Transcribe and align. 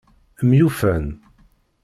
Myufan. 0.47 1.05